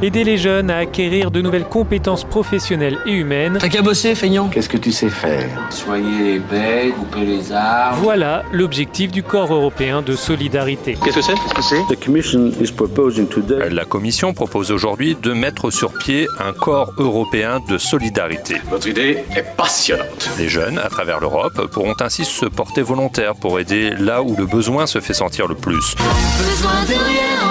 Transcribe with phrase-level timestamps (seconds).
[0.00, 3.58] Aider les jeunes à acquérir de nouvelles compétences professionnelles et humaines.
[3.60, 4.48] T'as qu'à bosser, feignant.
[4.48, 5.48] Qu'est-ce que tu sais faire?
[5.70, 7.98] Soigner les baies, couper les arbres.
[8.00, 10.96] Voilà l'objectif du corps européen de solidarité.
[11.02, 11.32] Qu'est-ce que c'est?
[11.32, 11.96] Qu'est-ce que c'est?
[11.96, 16.92] The Commission is proposing today La Commission propose aujourd'hui de mettre sur pied un corps
[16.98, 18.58] européen de solidarité.
[18.70, 20.30] Votre idée est passionnante.
[20.38, 24.46] Les jeunes, à travers l'Europe, pourront ainsi se porter volontaires pour aider là où le
[24.46, 25.96] besoin se fait sentir le plus.
[26.38, 27.47] Besoin de rien,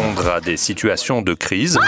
[0.00, 1.78] répondre à des situations de crise,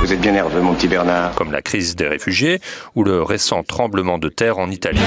[0.00, 1.34] Vous êtes bien nerveux, mon petit Bernard.
[1.34, 2.60] comme la crise des réfugiés
[2.94, 5.00] ou le récent tremblement de terre en Italie.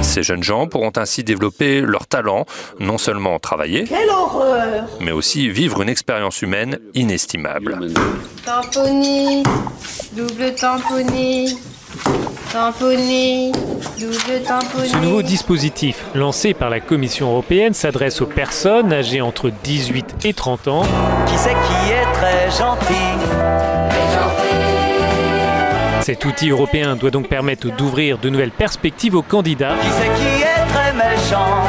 [0.00, 2.46] Ces jeunes gens pourront ainsi développer leur talent,
[2.80, 3.84] non seulement travailler,
[5.00, 7.92] mais aussi vivre une expérience humaine inestimable.
[8.46, 9.42] Tamponné,
[10.16, 11.48] double tamponné,
[12.54, 12.94] double.
[14.86, 20.32] Ce nouveau dispositif lancé par la Commission européenne s'adresse aux personnes âgées entre 18 et
[20.32, 20.82] 30 ans.
[21.26, 22.94] Qui c'est qui est très gentil.
[26.02, 30.42] Cet outil européen doit donc permettre d'ouvrir de nouvelles perspectives aux candidats, Qui c'est qui
[30.42, 31.64] est très méchant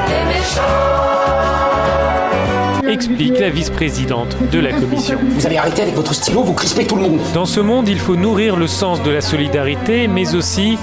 [2.96, 5.20] explique la vice-présidente de la Commission.
[5.22, 7.20] Vous allez arrêter avec votre stylo, vous crispez tout le monde.
[7.34, 10.78] Dans ce monde, il faut nourrir le sens de la solidarité, mais aussi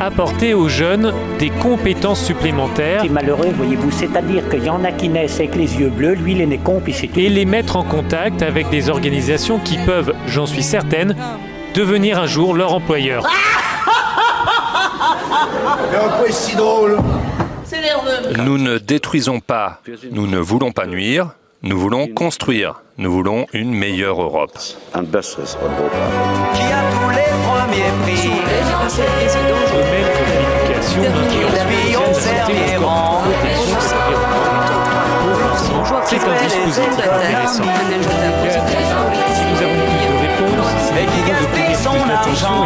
[0.00, 3.90] apporter aux jeunes des compétences supplémentaires C'est malheureux, voyez-vous.
[3.90, 6.56] C'est-à-dire qu'il y en a qui naissent avec les yeux bleus, lui, il est né
[6.56, 7.20] con, puis c'est tout.
[7.20, 11.14] et les mettre en contact avec des organisations qui peuvent, j'en suis certaine,
[11.74, 13.26] devenir un jour leur employeur.
[17.64, 18.42] C'est nerveux.
[18.44, 23.72] Nous ne détruisons pas, nous ne voulons pas nuire, nous voulons construire, nous voulons une
[23.72, 24.56] meilleure Europe.
[24.58, 25.10] Qui a tous
[27.10, 28.30] les premiers prix
[36.08, 37.62] c'est un dispositif intéressant.
[37.62, 37.68] Si
[39.44, 41.10] nous avons plus de réponses, Et de
[41.52, 42.64] plus d'attention que les gens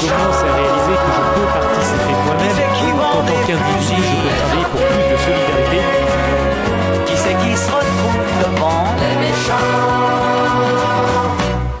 [0.00, 4.21] commencent à réaliser que je peux participer moi-même en tant qu'individu